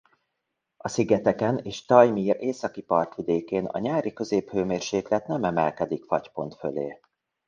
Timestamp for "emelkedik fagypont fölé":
5.43-6.99